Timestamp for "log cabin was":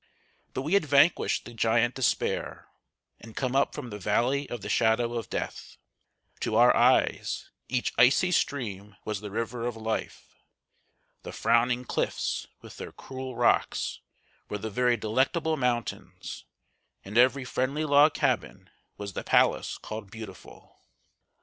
17.85-19.13